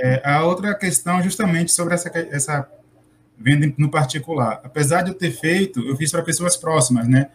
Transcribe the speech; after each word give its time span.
É, 0.00 0.22
a 0.24 0.44
outra 0.44 0.74
questão, 0.74 1.22
justamente 1.22 1.72
sobre 1.72 1.94
essa, 1.94 2.08
essa 2.30 2.68
venda 3.38 3.72
no 3.76 3.90
particular. 3.90 4.60
Apesar 4.64 5.02
de 5.02 5.10
eu 5.10 5.14
ter 5.14 5.30
feito, 5.30 5.80
eu 5.80 5.96
fiz 5.96 6.10
para 6.10 6.22
pessoas 6.22 6.56
próximas, 6.56 7.08
né? 7.08 7.30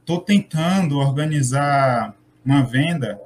Estou 0.00 0.20
tentando 0.20 0.98
organizar 0.98 2.14
uma 2.44 2.62
venda 2.62 3.20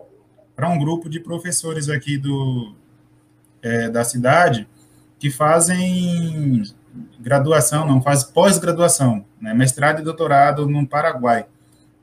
para 0.54 0.68
um 0.68 0.78
grupo 0.78 1.08
de 1.08 1.20
professores 1.20 1.88
aqui 1.88 2.16
do, 2.16 2.74
é, 3.62 3.88
da 3.88 4.04
cidade 4.04 4.66
que 5.18 5.30
fazem 5.30 6.62
graduação, 7.18 7.86
não, 7.86 8.00
faz 8.00 8.24
pós-graduação, 8.24 9.24
né, 9.40 9.52
mestrado 9.52 10.00
e 10.00 10.04
doutorado 10.04 10.66
no 10.68 10.86
Paraguai. 10.86 11.46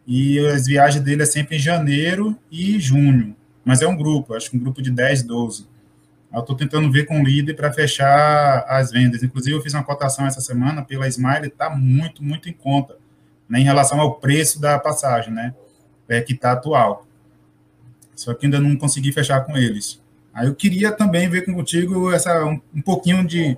E 0.06 0.40
as 0.40 0.66
viagens 0.66 1.04
dele 1.04 1.24
é 1.24 1.26
sempre 1.26 1.56
em 1.56 1.60
janeiro 1.60 2.38
e 2.52 2.80
junho, 2.80 3.36
mas 3.64 3.82
é 3.82 3.88
um 3.88 3.96
grupo, 3.96 4.36
acho 4.36 4.52
que 4.52 4.58
um 4.58 4.60
grupo 4.60 4.82
de 4.82 4.92
10, 4.92 5.24
12. 5.24 5.68
Eu 6.34 6.40
estou 6.40 6.56
tentando 6.56 6.92
ver 6.92 7.06
com 7.06 7.22
o 7.22 7.24
líder 7.24 7.54
para 7.54 7.72
fechar 7.72 8.66
as 8.68 8.92
vendas. 8.92 9.22
Inclusive, 9.22 9.56
eu 9.56 9.62
fiz 9.62 9.74
uma 9.74 9.84
cotação 9.84 10.26
essa 10.26 10.42
semana 10.42 10.84
pela 10.84 11.08
Smile, 11.08 11.48
está 11.48 11.70
muito, 11.70 12.24
muito 12.24 12.50
em 12.50 12.54
conta, 12.54 12.98
né, 13.48 13.60
em 13.60 13.64
relação 13.64 14.00
ao 14.00 14.16
preço 14.16 14.60
da 14.60 14.80
passagem, 14.80 15.32
né, 15.32 15.54
é, 16.10 16.22
que 16.22 16.34
está 16.34 16.54
atual. 16.54 17.06
Só 18.16 18.34
que 18.34 18.48
ainda 18.48 18.60
não 18.60 18.76
consegui 18.76 19.12
fechar 19.12 19.42
com 19.42 19.56
eles. 19.56 20.02
Aí 20.34 20.48
eu 20.48 20.56
queria 20.56 20.92
também 20.92 21.30
ver 21.30 21.46
contigo 21.46 22.12
essa, 22.12 22.44
um, 22.44 22.60
um 22.74 22.82
pouquinho 22.82 23.24
de 23.26 23.56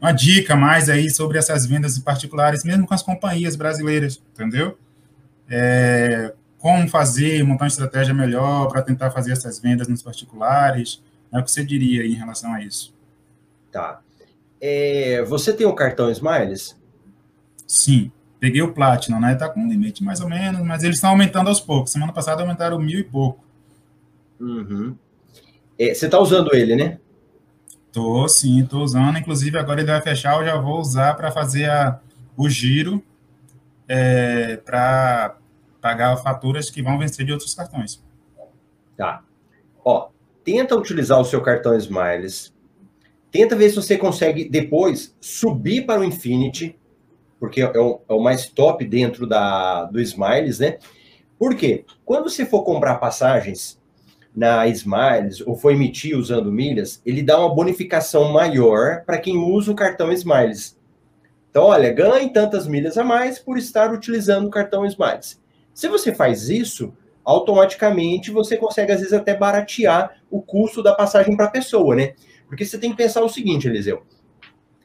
uma 0.00 0.12
dica 0.12 0.54
mais 0.54 0.88
aí 0.88 1.10
sobre 1.10 1.38
essas 1.38 1.66
vendas 1.66 1.98
particulares, 1.98 2.62
mesmo 2.62 2.86
com 2.86 2.94
as 2.94 3.02
companhias 3.02 3.56
brasileiras, 3.56 4.22
entendeu? 4.32 4.78
É, 5.50 6.32
como 6.58 6.88
fazer, 6.88 7.42
montar 7.42 7.64
uma 7.64 7.68
estratégia 7.68 8.14
melhor 8.14 8.68
para 8.68 8.82
tentar 8.82 9.10
fazer 9.10 9.32
essas 9.32 9.58
vendas 9.58 9.88
nos 9.88 10.02
particulares, 10.02 11.02
é 11.32 11.38
o 11.38 11.44
que 11.44 11.50
você 11.50 11.64
diria 11.64 12.06
em 12.06 12.14
relação 12.14 12.52
a 12.52 12.62
isso? 12.62 12.94
Tá. 13.70 14.00
É, 14.60 15.22
você 15.24 15.52
tem 15.52 15.66
o 15.66 15.74
cartão 15.74 16.10
Smiles? 16.10 16.76
Sim, 17.66 18.10
peguei 18.40 18.62
o 18.62 18.72
Platinum, 18.72 19.20
né? 19.20 19.34
Está 19.34 19.48
com 19.48 19.60
um 19.60 19.68
limite 19.68 20.02
mais 20.02 20.20
ou 20.20 20.28
menos, 20.28 20.60
mas 20.62 20.82
eles 20.82 20.96
estão 20.96 21.10
aumentando 21.10 21.48
aos 21.48 21.60
poucos. 21.60 21.92
Semana 21.92 22.12
passada 22.12 22.42
aumentaram 22.42 22.78
mil 22.78 22.98
e 22.98 23.04
pouco. 23.04 23.44
Uhum. 24.40 24.96
É, 25.78 25.94
você 25.94 26.06
está 26.06 26.18
usando 26.18 26.54
ele, 26.54 26.74
né? 26.74 26.98
Tô, 27.92 28.26
sim, 28.28 28.64
tô 28.64 28.80
usando. 28.80 29.18
Inclusive, 29.18 29.58
agora 29.58 29.80
ele 29.80 29.90
vai 29.90 30.00
fechar, 30.00 30.38
eu 30.38 30.44
já 30.44 30.56
vou 30.56 30.80
usar 30.80 31.14
para 31.14 31.30
fazer 31.30 31.70
a, 31.70 32.00
o 32.36 32.48
giro 32.48 33.02
é, 33.86 34.56
para 34.58 35.36
pagar 35.80 36.16
faturas 36.16 36.70
que 36.70 36.82
vão 36.82 36.98
vencer 36.98 37.24
de 37.24 37.32
outros 37.32 37.54
cartões. 37.54 38.02
Tá. 38.96 39.22
Ó, 39.84 40.08
tenta 40.50 40.74
utilizar 40.74 41.20
o 41.20 41.26
seu 41.26 41.42
cartão 41.42 41.76
Smiles. 41.76 42.54
Tenta 43.30 43.54
ver 43.54 43.68
se 43.68 43.76
você 43.76 43.98
consegue 43.98 44.48
depois 44.48 45.14
subir 45.20 45.84
para 45.84 46.00
o 46.00 46.04
Infinity, 46.04 46.74
porque 47.38 47.60
é 47.60 47.78
o, 47.78 48.00
é 48.08 48.14
o 48.14 48.18
mais 48.18 48.46
top 48.46 48.82
dentro 48.86 49.26
da, 49.26 49.84
do 49.84 50.00
Smiles, 50.00 50.58
né? 50.58 50.78
Por 51.38 51.54
quê? 51.54 51.84
Quando 52.02 52.30
você 52.30 52.46
for 52.46 52.62
comprar 52.62 52.94
passagens 52.94 53.78
na 54.34 54.66
Smiles 54.68 55.42
ou 55.42 55.54
for 55.54 55.70
emitir 55.70 56.16
usando 56.16 56.50
milhas, 56.50 57.02
ele 57.04 57.22
dá 57.22 57.38
uma 57.38 57.54
bonificação 57.54 58.32
maior 58.32 59.04
para 59.04 59.18
quem 59.18 59.36
usa 59.36 59.70
o 59.70 59.76
cartão 59.76 60.10
Smiles. 60.10 60.78
Então, 61.50 61.64
olha, 61.64 61.92
ganhe 61.92 62.32
tantas 62.32 62.66
milhas 62.66 62.96
a 62.96 63.04
mais 63.04 63.38
por 63.38 63.58
estar 63.58 63.92
utilizando 63.92 64.46
o 64.46 64.50
cartão 64.50 64.86
Smiles. 64.86 65.38
Se 65.74 65.88
você 65.88 66.14
faz 66.14 66.48
isso, 66.48 66.94
automaticamente 67.28 68.30
você 68.30 68.56
consegue, 68.56 68.90
às 68.90 69.00
vezes, 69.00 69.12
até 69.12 69.36
baratear 69.36 70.22
o 70.30 70.40
custo 70.40 70.82
da 70.82 70.94
passagem 70.94 71.36
para 71.36 71.44
a 71.44 71.50
pessoa, 71.50 71.94
né? 71.94 72.14
Porque 72.46 72.64
você 72.64 72.78
tem 72.78 72.90
que 72.90 72.96
pensar 72.96 73.22
o 73.22 73.28
seguinte, 73.28 73.68
Eliseu. 73.68 74.02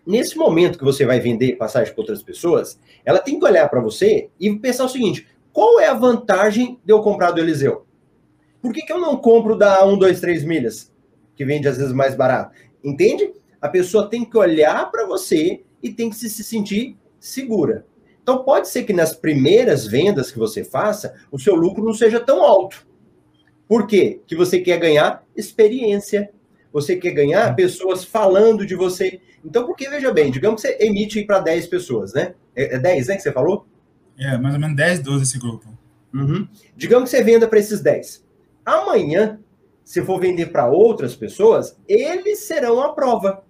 Nesse 0.06 0.38
momento 0.38 0.78
que 0.78 0.84
você 0.84 1.06
vai 1.06 1.22
vender 1.22 1.56
passagem 1.56 1.94
para 1.94 2.02
outras 2.02 2.22
pessoas, 2.22 2.78
ela 3.06 3.20
tem 3.20 3.40
que 3.40 3.46
olhar 3.46 3.70
para 3.70 3.80
você 3.80 4.30
e 4.38 4.54
pensar 4.60 4.84
o 4.84 4.90
seguinte: 4.90 5.26
qual 5.54 5.80
é 5.80 5.88
a 5.88 5.94
vantagem 5.94 6.78
de 6.84 6.92
eu 6.92 7.02
comprar 7.02 7.32
do 7.32 7.40
Eliseu? 7.40 7.86
Por 8.62 8.74
que, 8.74 8.82
que 8.82 8.92
eu 8.92 9.00
não 9.00 9.16
compro 9.16 9.58
da 9.58 9.86
1, 9.86 9.98
2, 9.98 10.20
3 10.20 10.44
milhas, 10.44 10.92
que 11.38 11.46
vende 11.46 11.70
às 11.70 11.78
vezes 11.78 11.94
mais 11.94 12.14
barato? 12.14 12.54
Entende? 12.84 13.32
A 13.62 13.70
pessoa 13.70 14.10
tem 14.10 14.26
que 14.26 14.38
olhar 14.38 14.92
para 14.92 15.08
você 15.08 15.64
e 15.82 15.90
tem 15.90 16.10
que 16.10 16.18
se, 16.18 16.30
se 16.30 16.44
sentir 16.44 16.98
segura. 17.22 17.86
Então, 18.24 18.44
pode 18.44 18.70
ser 18.70 18.84
que 18.84 18.94
nas 18.94 19.14
primeiras 19.14 19.86
vendas 19.86 20.32
que 20.32 20.40
você 20.40 20.64
faça, 20.64 21.14
o 21.30 21.38
seu 21.38 21.54
lucro 21.56 21.84
não 21.84 21.94
seja 21.94 22.22
tão 22.22 22.42
alto. 22.42 22.88
Por 23.68 23.86
quê? 23.86 24.22
Que 24.26 24.36
você 24.36 24.62
quer 24.62 24.80
ganhar 24.80 25.24
experiência. 25.36 26.30
Você 26.72 26.96
quer 26.96 27.12
ganhar 27.12 27.54
pessoas 27.54 28.04
falando 28.04 28.66
de 28.66 28.76
você. 28.76 29.20
Então, 29.44 29.66
porque, 29.66 29.90
veja 29.90 30.12
bem, 30.12 30.32
digamos 30.32 30.62
que 30.62 30.70
você 30.70 30.78
emite 30.80 31.24
para 31.26 31.40
10 31.40 31.68
pessoas, 31.68 32.14
né? 32.14 32.34
É 32.56 32.80
10, 32.80 33.08
né, 33.08 33.16
que 33.18 33.22
você 33.22 33.32
falou? 33.32 33.68
É, 34.18 34.38
mais 34.38 34.56
ou 34.56 34.62
menos 34.62 34.76
10, 34.78 35.00
12 35.00 35.24
esse 35.24 35.40
grupo. 35.40 35.68
Uhum. 36.14 36.48
Digamos 36.78 37.10
que 37.10 37.18
você 37.18 37.24
venda 37.24 37.48
para 37.48 37.60
esses 37.60 37.82
10. 37.82 38.24
Amanhã, 38.66 39.40
se 39.84 40.02
for 40.02 40.20
vender 40.20 40.48
para 40.48 40.70
outras 40.70 41.16
pessoas, 41.16 41.78
eles 41.88 42.40
serão 42.40 42.82
a 42.82 42.94
prova. 42.94 43.44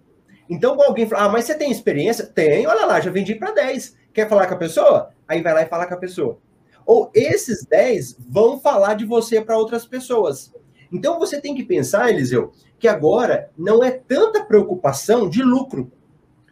Então, 0.49 0.81
alguém 0.81 1.07
fala, 1.07 1.25
ah, 1.25 1.29
mas 1.29 1.45
você 1.45 1.55
tem 1.55 1.71
experiência? 1.71 2.25
Tem, 2.25 2.65
olha 2.65 2.85
lá, 2.85 2.99
já 2.99 3.11
vendi 3.11 3.35
para 3.35 3.51
10. 3.51 3.95
Quer 4.13 4.29
falar 4.29 4.47
com 4.47 4.53
a 4.53 4.57
pessoa? 4.57 5.09
Aí 5.27 5.41
vai 5.41 5.53
lá 5.53 5.61
e 5.63 5.67
fala 5.67 5.87
com 5.87 5.93
a 5.95 5.97
pessoa. 5.97 6.37
Ou 6.85 7.09
esses 7.13 7.65
10 7.65 8.17
vão 8.19 8.59
falar 8.59 8.93
de 8.93 9.05
você 9.05 9.41
para 9.41 9.57
outras 9.57 9.85
pessoas. 9.85 10.53
Então, 10.91 11.17
você 11.17 11.41
tem 11.41 11.55
que 11.55 11.63
pensar, 11.63 12.09
Eliseu, 12.09 12.51
que 12.77 12.87
agora 12.87 13.49
não 13.57 13.83
é 13.83 13.89
tanta 13.89 14.45
preocupação 14.45 15.27
de 15.27 15.41
lucro, 15.41 15.91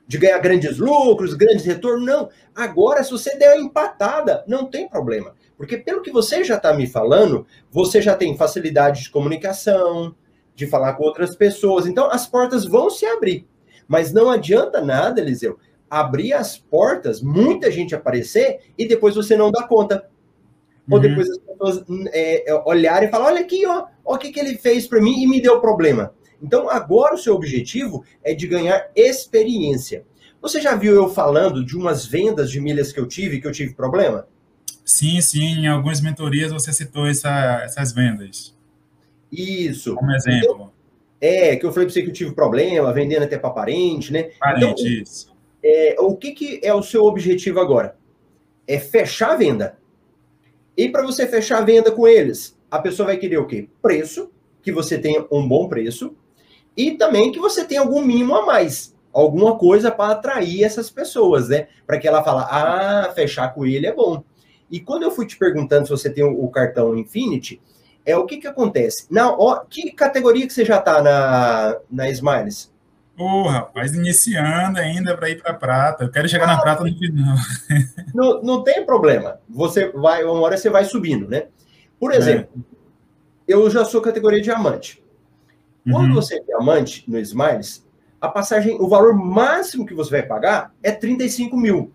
de 0.07 0.17
ganhar 0.17 0.39
grandes 0.39 0.77
lucros, 0.77 1.35
grandes 1.35 1.63
retornos, 1.63 2.05
não. 2.05 2.29
Agora, 2.55 3.03
se 3.03 3.11
você 3.11 3.37
der 3.37 3.55
uma 3.55 3.65
empatada, 3.65 4.43
não 4.47 4.65
tem 4.65 4.89
problema. 4.89 5.35
Porque 5.55 5.77
pelo 5.77 6.01
que 6.01 6.11
você 6.11 6.43
já 6.43 6.55
está 6.55 6.73
me 6.73 6.87
falando, 6.87 7.45
você 7.69 8.01
já 8.01 8.15
tem 8.15 8.35
facilidade 8.35 9.03
de 9.03 9.11
comunicação, 9.11 10.15
de 10.55 10.65
falar 10.65 10.93
com 10.93 11.03
outras 11.03 11.35
pessoas. 11.35 11.85
Então, 11.85 12.09
as 12.09 12.25
portas 12.25 12.65
vão 12.65 12.89
se 12.89 13.05
abrir. 13.05 13.47
Mas 13.87 14.11
não 14.11 14.29
adianta 14.29 14.81
nada, 14.81 15.21
Eliseu, 15.21 15.59
abrir 15.91 16.31
as 16.31 16.57
portas, 16.57 17.21
muita 17.21 17.69
gente 17.69 17.93
aparecer 17.93 18.61
e 18.77 18.87
depois 18.87 19.13
você 19.13 19.35
não 19.35 19.51
dá 19.51 19.63
conta. 19.63 20.09
Ou 20.89 20.95
uhum. 20.95 21.01
depois 21.01 21.29
as 21.29 21.37
pessoas 21.37 21.85
é, 22.13 22.49
é 22.49 22.63
olharem 22.65 23.09
e 23.09 23.11
falar: 23.11 23.25
olha 23.25 23.41
aqui, 23.41 23.65
ó, 23.65 23.87
ó 24.05 24.15
o 24.15 24.17
que, 24.17 24.31
que 24.31 24.39
ele 24.39 24.57
fez 24.57 24.87
para 24.87 25.01
mim 25.01 25.21
e 25.21 25.27
me 25.27 25.41
deu 25.41 25.59
problema. 25.59 26.13
Então, 26.41 26.69
agora 26.69 27.13
o 27.13 27.17
seu 27.17 27.35
objetivo 27.35 28.03
é 28.23 28.33
de 28.33 28.47
ganhar 28.47 28.89
experiência. 28.95 30.05
Você 30.41 30.59
já 30.59 30.75
viu 30.75 30.95
eu 30.95 31.07
falando 31.07 31.63
de 31.63 31.77
umas 31.77 32.05
vendas 32.05 32.49
de 32.49 32.59
milhas 32.59 32.91
que 32.91 32.99
eu 32.99 33.07
tive, 33.07 33.39
que 33.39 33.45
eu 33.45 33.51
tive 33.51 33.75
problema? 33.75 34.27
Sim, 34.83 35.21
sim, 35.21 35.59
em 35.59 35.67
algumas 35.67 36.01
mentorias 36.01 36.51
você 36.51 36.73
citou 36.73 37.05
essa, 37.05 37.61
essas 37.63 37.91
vendas. 37.91 38.57
Isso. 39.31 39.93
Como 39.93 40.11
exemplo. 40.11 40.51
Então, 40.51 40.71
é, 41.21 41.55
que 41.55 41.63
eu 41.63 41.71
falei 41.71 41.85
para 41.85 41.93
você 41.93 42.01
que 42.01 42.09
eu 42.09 42.13
tive 42.13 42.33
problema, 42.33 42.91
vendendo 42.91 43.23
até 43.23 43.37
para 43.37 43.51
parente, 43.51 44.11
né? 44.11 44.31
Parente, 44.39 44.81
então, 44.81 45.03
isso. 45.03 45.30
É, 45.63 45.95
o 45.99 46.15
que, 46.15 46.31
que 46.31 46.59
é 46.63 46.73
o 46.73 46.83
seu 46.83 47.05
objetivo 47.05 47.59
agora? 47.59 47.95
É 48.67 48.79
fechar 48.79 49.31
a 49.31 49.35
venda. 49.35 49.77
E 50.75 50.89
para 50.89 51.03
você 51.03 51.27
fechar 51.27 51.59
a 51.59 51.65
venda 51.65 51.91
com 51.91 52.07
eles, 52.07 52.57
a 52.69 52.79
pessoa 52.79 53.07
vai 53.07 53.17
querer 53.17 53.37
o 53.37 53.45
quê? 53.45 53.67
Preço, 53.81 54.31
que 54.61 54.71
você 54.71 54.97
tenha 54.97 55.25
um 55.31 55.47
bom 55.47 55.67
preço, 55.67 56.15
e 56.75 56.91
também 56.91 57.31
que 57.31 57.39
você 57.39 57.65
tenha 57.65 57.81
algum 57.81 58.01
mínimo 58.01 58.35
a 58.35 58.45
mais, 58.45 58.95
alguma 59.13 59.57
coisa 59.57 59.91
para 59.91 60.13
atrair 60.13 60.63
essas 60.63 60.89
pessoas, 60.89 61.49
né? 61.49 61.67
Para 61.85 61.99
que 61.99 62.07
ela 62.07 62.23
fale, 62.23 62.45
ah, 62.49 63.11
fechar 63.13 63.53
com 63.53 63.65
ele 63.65 63.85
é 63.85 63.93
bom. 63.93 64.23
E 64.69 64.79
quando 64.79 65.03
eu 65.03 65.11
fui 65.11 65.27
te 65.27 65.37
perguntando 65.37 65.85
se 65.85 65.91
você 65.91 66.09
tem 66.09 66.23
o 66.23 66.47
cartão 66.47 66.97
Infinity, 66.97 67.61
é 68.05 68.15
o 68.17 68.25
que 68.25 68.37
que 68.37 68.47
acontece? 68.47 69.05
Na, 69.09 69.31
ó, 69.31 69.59
que 69.69 69.91
categoria 69.91 70.47
que 70.47 70.53
você 70.53 70.63
já 70.63 70.77
está 70.77 71.01
na, 71.01 71.77
na 71.91 72.09
Smiles? 72.09 72.70
Ô, 73.21 73.43
oh, 73.43 73.47
rapaz, 73.47 73.93
iniciando 73.93 74.79
ainda 74.79 75.15
para 75.15 75.29
ir 75.29 75.39
para 75.39 75.53
prata. 75.53 76.03
Eu 76.03 76.09
quero 76.09 76.27
chegar 76.27 76.45
ah, 76.45 76.55
na 76.55 76.59
prata 76.59 76.83
no 76.83 76.97
final. 76.97 77.37
Não, 78.15 78.41
não 78.41 78.63
tem 78.63 78.83
problema. 78.83 79.39
Você 79.47 79.89
vai, 79.91 80.23
uma 80.23 80.41
hora 80.41 80.57
você 80.57 80.69
vai 80.71 80.83
subindo, 80.85 81.29
né? 81.29 81.45
Por 81.99 82.11
exemplo, 82.11 82.49
é. 83.47 83.53
eu 83.53 83.69
já 83.69 83.85
sou 83.85 84.01
categoria 84.01 84.41
diamante. 84.41 85.01
Quando 85.89 86.09
uhum. 86.09 86.15
você 86.15 86.37
é 86.37 86.43
diamante 86.43 87.03
no 87.07 87.19
Smiles, 87.19 87.87
a 88.19 88.27
passagem, 88.27 88.75
o 88.81 88.87
valor 88.87 89.13
máximo 89.13 89.85
que 89.85 89.93
você 89.93 90.09
vai 90.09 90.23
pagar 90.23 90.73
é 90.81 90.91
35 90.91 91.55
mil. 91.55 91.93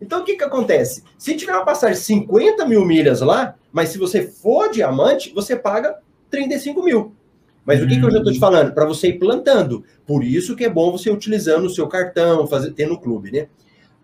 Então, 0.00 0.20
o 0.20 0.24
que, 0.24 0.36
que 0.36 0.44
acontece? 0.44 1.02
Se 1.18 1.36
tiver 1.36 1.52
uma 1.52 1.64
passagem 1.64 1.96
de 1.96 2.04
50 2.04 2.64
mil 2.66 2.84
milhas 2.84 3.20
lá, 3.20 3.56
mas 3.72 3.88
se 3.88 3.98
você 3.98 4.22
for 4.22 4.70
diamante, 4.70 5.32
você 5.34 5.56
paga 5.56 5.98
35 6.30 6.82
mil. 6.82 7.14
Mas 7.64 7.82
o 7.82 7.86
que, 7.86 7.98
que 7.98 8.04
eu 8.04 8.10
já 8.10 8.18
estou 8.18 8.32
te 8.32 8.38
hum. 8.38 8.40
falando? 8.40 8.72
Para 8.72 8.84
você 8.84 9.08
ir 9.08 9.18
plantando. 9.18 9.84
Por 10.06 10.24
isso 10.24 10.56
que 10.56 10.64
é 10.64 10.70
bom 10.70 10.90
você 10.90 11.10
utilizando 11.10 11.64
o 11.66 11.70
seu 11.70 11.86
cartão, 11.86 12.46
fazer, 12.46 12.72
ter 12.72 12.86
no 12.86 13.00
clube, 13.00 13.30
né? 13.30 13.46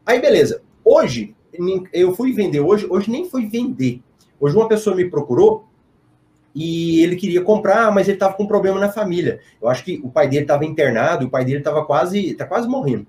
Aí, 0.06 0.20
beleza. 0.20 0.62
Hoje, 0.84 1.34
eu 1.92 2.14
fui 2.14 2.32
vender 2.32 2.60
hoje, 2.60 2.86
hoje 2.88 3.10
nem 3.10 3.28
fui 3.28 3.46
vender. 3.46 4.00
Hoje 4.40 4.56
uma 4.56 4.68
pessoa 4.68 4.94
me 4.94 5.10
procurou 5.10 5.68
e 6.54 7.02
ele 7.02 7.16
queria 7.16 7.42
comprar, 7.42 7.92
mas 7.92 8.08
ele 8.08 8.16
estava 8.16 8.34
com 8.34 8.44
um 8.44 8.48
problema 8.48 8.78
na 8.78 8.90
família. 8.90 9.40
Eu 9.60 9.68
acho 9.68 9.84
que 9.84 10.00
o 10.02 10.10
pai 10.10 10.28
dele 10.28 10.42
estava 10.42 10.64
internado, 10.64 11.26
o 11.26 11.30
pai 11.30 11.44
dele 11.44 11.58
estava 11.58 11.84
quase, 11.84 12.34
tá 12.34 12.46
quase 12.46 12.68
morrendo. 12.68 13.06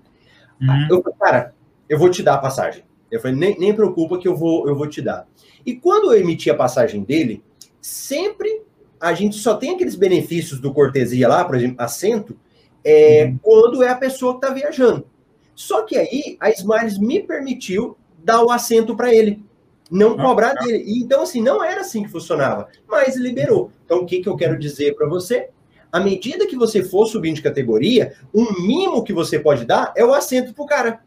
Uhum. 0.61 0.87
Eu 0.89 1.01
falei, 1.01 1.17
cara, 1.19 1.53
eu 1.87 1.97
vou 1.97 2.09
te 2.09 2.21
dar 2.21 2.35
a 2.35 2.39
passagem. 2.39 2.83
Eu 3.09 3.19
falei, 3.19 3.35
nem, 3.35 3.57
nem 3.59 3.73
preocupa 3.73 4.17
que 4.17 4.27
eu 4.27 4.35
vou, 4.35 4.67
eu 4.67 4.75
vou 4.75 4.87
te 4.87 5.01
dar. 5.01 5.27
E 5.65 5.75
quando 5.75 6.13
eu 6.13 6.19
emiti 6.19 6.49
a 6.49 6.55
passagem 6.55 7.03
dele, 7.03 7.43
sempre 7.81 8.63
a 8.99 9.13
gente 9.13 9.37
só 9.37 9.55
tem 9.55 9.75
aqueles 9.75 9.95
benefícios 9.95 10.59
do 10.59 10.73
cortesia 10.73 11.27
lá, 11.27 11.45
por 11.45 11.55
exemplo, 11.55 11.75
assento, 11.79 12.37
é, 12.83 13.25
uhum. 13.25 13.39
quando 13.41 13.83
é 13.83 13.89
a 13.89 13.95
pessoa 13.95 14.33
que 14.33 14.45
está 14.45 14.53
viajando. 14.53 15.05
Só 15.55 15.83
que 15.83 15.97
aí 15.97 16.37
a 16.39 16.49
Smiles 16.51 16.97
me 16.97 17.21
permitiu 17.21 17.97
dar 18.23 18.43
o 18.43 18.51
assento 18.51 18.95
para 18.95 19.13
ele 19.13 19.43
não 19.89 20.11
ah, 20.11 20.23
cobrar 20.23 20.53
tá. 20.53 20.65
dele. 20.65 20.83
então, 20.87 21.23
assim, 21.23 21.41
não 21.41 21.63
era 21.63 21.81
assim 21.81 22.03
que 22.03 22.09
funcionava, 22.09 22.67
mas 22.87 23.15
liberou. 23.15 23.71
Então, 23.85 23.99
o 23.99 24.05
que, 24.05 24.21
que 24.21 24.29
eu 24.29 24.35
quero 24.35 24.57
dizer 24.57 24.95
para 24.95 25.07
você? 25.07 25.49
À 25.91 25.99
medida 25.99 26.45
que 26.45 26.55
você 26.55 26.83
for 26.83 27.07
subindo 27.07 27.37
de 27.37 27.41
categoria, 27.41 28.13
um 28.33 28.61
mimo 28.61 29.03
que 29.03 29.11
você 29.11 29.39
pode 29.39 29.65
dar 29.65 29.91
é 29.97 30.05
o 30.05 30.13
assento 30.13 30.53
pro 30.53 30.67
cara. 30.67 31.01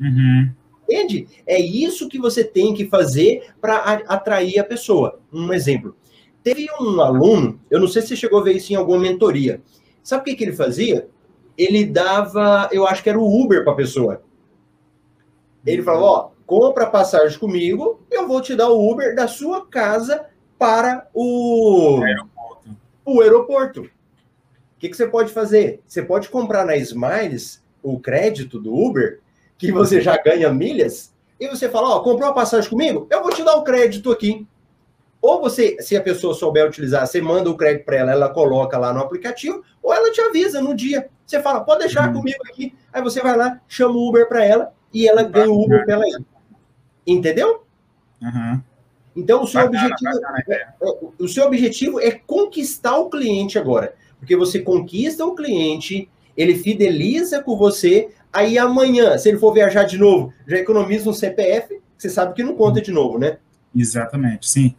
Uhum. 0.00 0.50
Entende? 0.84 1.28
É 1.46 1.60
isso 1.60 2.08
que 2.08 2.18
você 2.18 2.42
tem 2.42 2.72
que 2.72 2.86
fazer 2.86 3.50
para 3.60 3.76
atrair 4.08 4.58
a 4.58 4.64
pessoa. 4.64 5.20
Um 5.32 5.52
exemplo. 5.52 5.94
Teve 6.42 6.66
um 6.80 7.00
aluno, 7.00 7.60
eu 7.70 7.78
não 7.78 7.86
sei 7.86 8.02
se 8.02 8.08
você 8.08 8.16
chegou 8.16 8.40
a 8.40 8.42
ver 8.42 8.56
isso 8.56 8.72
em 8.72 8.76
alguma 8.76 8.98
mentoria. 8.98 9.60
Sabe 10.02 10.22
o 10.22 10.24
que, 10.24 10.34
que 10.34 10.44
ele 10.44 10.52
fazia? 10.52 11.08
Ele 11.56 11.84
dava, 11.84 12.68
eu 12.72 12.86
acho 12.86 13.02
que 13.02 13.08
era 13.08 13.18
o 13.18 13.42
Uber 13.42 13.62
para 13.62 13.72
a 13.72 13.76
pessoa. 13.76 14.22
Ele 15.64 15.82
falava, 15.82 16.04
ó, 16.04 16.30
compra 16.44 16.86
passagem 16.86 17.38
comigo, 17.38 18.00
eu 18.10 18.26
vou 18.26 18.40
te 18.40 18.56
dar 18.56 18.68
o 18.68 18.90
Uber 18.90 19.14
da 19.14 19.28
sua 19.28 19.64
casa 19.66 20.26
para 20.58 21.08
o 21.14 22.00
aeroporto. 22.02 22.76
O 23.04 23.20
aeroporto. 23.20 23.82
O 23.82 24.78
que, 24.78 24.88
que 24.88 24.96
você 24.96 25.06
pode 25.06 25.32
fazer? 25.32 25.80
Você 25.86 26.02
pode 26.02 26.28
comprar 26.28 26.64
na 26.64 26.76
Smiles 26.76 27.62
o 27.82 28.00
crédito 28.00 28.58
do 28.58 28.74
Uber, 28.74 29.20
que 29.56 29.70
você 29.70 30.00
já 30.00 30.16
ganha 30.16 30.52
milhas, 30.52 31.14
e 31.38 31.48
você 31.48 31.68
fala, 31.68 31.96
ó, 31.96 32.00
comprou 32.00 32.28
a 32.28 32.32
passagem 32.32 32.68
comigo? 32.68 33.06
Eu 33.10 33.22
vou 33.22 33.32
te 33.32 33.42
dar 33.42 33.56
o 33.56 33.64
crédito 33.64 34.10
aqui. 34.10 34.46
Ou 35.22 35.40
você, 35.40 35.76
se 35.80 35.96
a 35.96 36.02
pessoa 36.02 36.34
souber 36.34 36.66
utilizar, 36.66 37.06
você 37.06 37.20
manda 37.20 37.48
o 37.48 37.56
crédito 37.56 37.84
para 37.84 37.96
ela, 37.96 38.10
ela 38.10 38.28
coloca 38.28 38.76
lá 38.76 38.92
no 38.92 38.98
aplicativo, 38.98 39.62
ou 39.80 39.94
ela 39.94 40.10
te 40.10 40.20
avisa 40.20 40.60
no 40.60 40.74
dia. 40.74 41.08
Você 41.24 41.40
fala, 41.40 41.60
pode 41.60 41.84
deixar 41.84 42.08
uhum. 42.08 42.14
comigo 42.14 42.40
aqui. 42.44 42.74
Aí 42.92 43.00
você 43.00 43.20
vai 43.20 43.36
lá, 43.36 43.60
chama 43.68 43.94
o 43.94 44.08
Uber 44.08 44.28
para 44.28 44.44
ela 44.44 44.72
e 44.92 45.08
ela 45.08 45.22
ganha 45.22 45.48
o 45.48 45.62
Uber 45.64 45.84
para 45.84 45.94
ela 45.94 46.04
ir. 46.08 46.24
Entendeu? 47.06 47.64
Uhum. 48.20 48.60
Então, 49.14 49.44
o 49.44 49.46
seu, 49.46 49.60
bacana, 49.60 49.84
objetivo, 49.84 50.20
bacana, 50.20 50.44
é, 50.48 50.54
é, 50.54 50.96
o 51.18 51.28
seu 51.28 51.46
objetivo 51.46 52.00
é 52.00 52.10
conquistar 52.10 52.96
o 52.98 53.08
cliente 53.08 53.58
agora. 53.58 53.94
Porque 54.18 54.36
você 54.36 54.58
conquista 54.58 55.24
o 55.24 55.36
cliente, 55.36 56.10
ele 56.36 56.56
fideliza 56.56 57.40
com 57.40 57.56
você, 57.56 58.10
aí 58.32 58.58
amanhã, 58.58 59.16
se 59.18 59.28
ele 59.28 59.38
for 59.38 59.52
viajar 59.52 59.84
de 59.84 59.98
novo, 59.98 60.32
já 60.48 60.58
economiza 60.58 61.08
um 61.08 61.12
CPF, 61.12 61.80
você 61.96 62.10
sabe 62.10 62.34
que 62.34 62.42
não 62.42 62.56
conta 62.56 62.80
de 62.80 62.90
novo, 62.90 63.18
né? 63.18 63.38
Exatamente, 63.74 64.48
sim. 64.48 64.74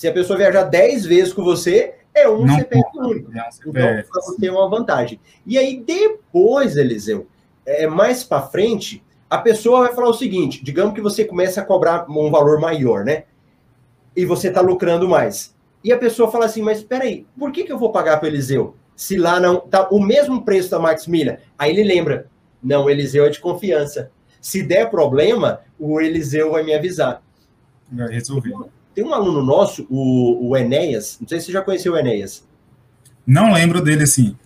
Se 0.00 0.08
a 0.08 0.12
pessoa 0.14 0.38
viajar 0.38 0.62
10 0.62 1.04
vezes 1.04 1.30
com 1.30 1.44
você, 1.44 1.92
é 2.14 2.26
um 2.26 2.46
não 2.46 2.56
CPF 2.56 2.88
único. 2.96 3.36
É 3.36 3.46
um 3.46 3.52
CPF, 3.52 4.08
então, 4.08 4.22
você 4.22 4.40
tem 4.40 4.48
uma 4.48 4.66
vantagem. 4.66 5.20
E 5.46 5.58
aí, 5.58 5.78
depois, 5.78 6.78
Eliseu, 6.78 7.26
é, 7.66 7.86
mais 7.86 8.24
para 8.24 8.40
frente, 8.40 9.04
a 9.28 9.36
pessoa 9.36 9.80
vai 9.80 9.94
falar 9.94 10.08
o 10.08 10.14
seguinte: 10.14 10.64
digamos 10.64 10.94
que 10.94 11.02
você 11.02 11.22
começa 11.22 11.60
a 11.60 11.64
cobrar 11.66 12.06
um 12.08 12.30
valor 12.30 12.58
maior, 12.58 13.04
né? 13.04 13.24
E 14.16 14.24
você 14.24 14.48
está 14.48 14.62
lucrando 14.62 15.06
mais. 15.06 15.54
E 15.84 15.92
a 15.92 15.98
pessoa 15.98 16.30
fala 16.30 16.46
assim: 16.46 16.62
mas 16.62 16.78
espera 16.78 17.04
aí, 17.04 17.26
por 17.38 17.52
que, 17.52 17.64
que 17.64 17.72
eu 17.72 17.78
vou 17.78 17.92
pagar 17.92 18.18
para 18.20 18.28
Eliseu? 18.28 18.74
Se 18.96 19.18
lá 19.18 19.38
não 19.38 19.60
tá 19.60 19.86
o 19.90 20.00
mesmo 20.00 20.46
preço 20.46 20.70
da 20.70 20.78
Max 20.78 21.06
Milha. 21.06 21.42
Aí 21.58 21.72
ele 21.72 21.84
lembra: 21.84 22.26
não, 22.62 22.86
o 22.86 22.90
Eliseu 22.90 23.26
é 23.26 23.28
de 23.28 23.38
confiança. 23.38 24.10
Se 24.40 24.62
der 24.62 24.88
problema, 24.88 25.60
o 25.78 26.00
Eliseu 26.00 26.52
vai 26.52 26.62
me 26.62 26.74
avisar. 26.74 27.22
Vai 27.92 28.08
resolver. 28.08 28.54
Tem 28.94 29.04
um 29.04 29.14
aluno 29.14 29.42
nosso, 29.42 29.86
o, 29.88 30.48
o 30.50 30.56
Enéas, 30.56 31.18
não 31.20 31.28
sei 31.28 31.40
se 31.40 31.46
você 31.46 31.52
já 31.52 31.62
conheceu 31.62 31.92
o 31.92 31.96
Enéas. 31.96 32.46
Não 33.26 33.52
lembro 33.52 33.80
dele 33.80 34.02
assim. 34.02 34.36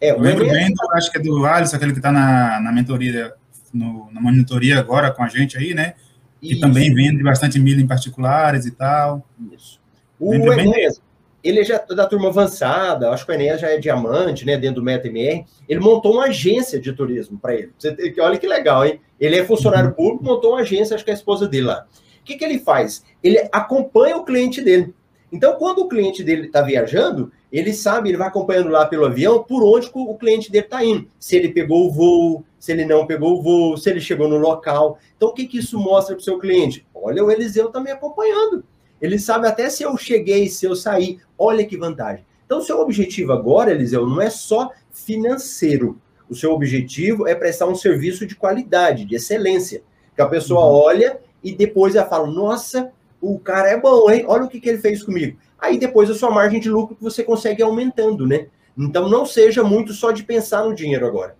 É, 0.00 0.10
eu 0.10 0.20
lembro 0.20 0.44
Enéas... 0.44 0.66
bem 0.66 0.74
do, 0.74 0.92
acho 0.92 1.10
que 1.10 1.18
é 1.18 1.20
do 1.20 1.44
Alisson, 1.46 1.76
aquele 1.76 1.92
que 1.92 1.98
está 1.98 2.12
na, 2.12 2.60
na 2.60 2.72
mentoria 2.72 3.32
no, 3.72 4.08
na 4.12 4.20
monitoria 4.20 4.78
agora 4.78 5.10
com 5.10 5.22
a 5.22 5.28
gente 5.28 5.58
aí, 5.58 5.74
né? 5.74 5.94
Que 6.40 6.52
Isso. 6.52 6.60
também 6.60 6.94
vende 6.94 7.22
bastante 7.22 7.58
milho 7.58 7.80
em 7.80 7.86
particulares 7.86 8.66
e 8.66 8.70
tal. 8.70 9.26
Isso. 9.52 9.80
O 10.20 10.34
Enéas, 10.34 11.00
ele 11.42 11.60
é 11.60 11.64
já 11.64 11.78
da 11.78 12.06
turma 12.06 12.28
avançada, 12.28 13.10
acho 13.10 13.26
que 13.26 13.32
o 13.32 13.34
Enéas 13.34 13.60
já 13.60 13.68
é 13.68 13.78
diamante, 13.78 14.46
né? 14.46 14.56
Dentro 14.56 14.76
do 14.76 14.82
MetaMR. 14.82 15.44
Ele 15.68 15.80
montou 15.80 16.14
uma 16.14 16.26
agência 16.26 16.80
de 16.80 16.92
turismo 16.92 17.38
para 17.38 17.54
ele. 17.54 17.72
Você, 17.76 18.14
olha 18.20 18.38
que 18.38 18.46
legal, 18.46 18.84
hein? 18.84 19.00
Ele 19.18 19.36
é 19.36 19.44
funcionário 19.44 19.90
uhum. 19.90 19.94
público, 19.94 20.24
montou 20.24 20.52
uma 20.52 20.60
agência, 20.60 20.94
acho 20.94 21.04
que 21.04 21.10
é 21.10 21.14
a 21.14 21.16
esposa 21.16 21.48
dele 21.48 21.66
lá. 21.66 21.86
O 22.24 22.26
que, 22.26 22.36
que 22.36 22.44
ele 22.44 22.58
faz? 22.58 23.04
Ele 23.22 23.38
acompanha 23.52 24.16
o 24.16 24.24
cliente 24.24 24.62
dele. 24.62 24.94
Então, 25.30 25.56
quando 25.56 25.80
o 25.80 25.88
cliente 25.88 26.24
dele 26.24 26.46
está 26.46 26.62
viajando, 26.62 27.30
ele 27.52 27.74
sabe, 27.74 28.08
ele 28.08 28.16
vai 28.16 28.28
acompanhando 28.28 28.70
lá 28.70 28.86
pelo 28.86 29.04
avião 29.04 29.42
por 29.42 29.62
onde 29.62 29.90
o 29.92 30.16
cliente 30.16 30.50
dele 30.50 30.64
está 30.64 30.82
indo. 30.82 31.06
Se 31.20 31.36
ele 31.36 31.50
pegou 31.50 31.86
o 31.86 31.90
voo, 31.90 32.42
se 32.58 32.72
ele 32.72 32.86
não 32.86 33.06
pegou 33.06 33.38
o 33.38 33.42
voo, 33.42 33.76
se 33.76 33.90
ele 33.90 34.00
chegou 34.00 34.26
no 34.26 34.38
local. 34.38 34.98
Então, 35.18 35.28
o 35.28 35.34
que, 35.34 35.46
que 35.46 35.58
isso 35.58 35.78
mostra 35.78 36.14
para 36.14 36.22
o 36.22 36.24
seu 36.24 36.38
cliente? 36.38 36.86
Olha, 36.94 37.22
o 37.22 37.30
Eliseu 37.30 37.66
está 37.66 37.78
me 37.78 37.90
acompanhando. 37.90 38.64
Ele 39.02 39.18
sabe 39.18 39.46
até 39.46 39.68
se 39.68 39.82
eu 39.82 39.94
cheguei, 39.98 40.48
se 40.48 40.64
eu 40.64 40.74
saí. 40.74 41.18
Olha 41.36 41.66
que 41.66 41.76
vantagem. 41.76 42.24
Então, 42.46 42.56
o 42.56 42.62
seu 42.62 42.80
objetivo 42.80 43.32
agora, 43.32 43.70
Eliseu, 43.70 44.06
não 44.06 44.22
é 44.22 44.30
só 44.30 44.70
financeiro. 44.90 46.00
O 46.26 46.34
seu 46.34 46.52
objetivo 46.52 47.28
é 47.28 47.34
prestar 47.34 47.66
um 47.66 47.74
serviço 47.74 48.26
de 48.26 48.34
qualidade, 48.34 49.04
de 49.04 49.16
excelência. 49.16 49.82
Que 50.16 50.22
a 50.22 50.26
pessoa 50.26 50.64
uhum. 50.64 50.72
olha 50.72 51.20
e 51.44 51.54
depois 51.54 51.94
ela 51.94 52.08
fala: 52.08 52.26
Nossa, 52.26 52.90
o 53.20 53.38
cara 53.38 53.68
é 53.68 53.78
bom, 53.78 54.10
hein? 54.10 54.24
Olha 54.26 54.44
o 54.44 54.48
que, 54.48 54.58
que 54.58 54.68
ele 54.68 54.78
fez 54.78 55.02
comigo. 55.02 55.38
Aí 55.58 55.78
depois 55.78 56.10
a 56.10 56.14
sua 56.14 56.30
margem 56.30 56.58
de 56.58 56.70
lucro 56.70 56.96
que 56.96 57.02
você 57.02 57.22
consegue 57.22 57.62
aumentando, 57.62 58.26
né? 58.26 58.48
Então 58.76 59.08
não 59.08 59.24
seja 59.24 59.62
muito 59.62 59.92
só 59.92 60.10
de 60.10 60.24
pensar 60.24 60.64
no 60.64 60.74
dinheiro 60.74 61.06
agora. 61.06 61.36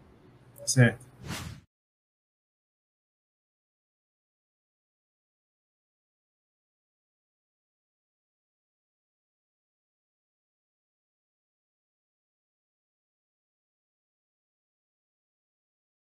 Certo. 0.65 1.05